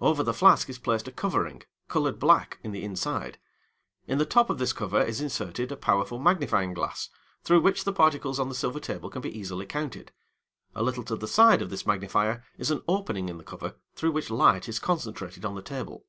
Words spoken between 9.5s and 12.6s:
counted. A little to the side of this magnifier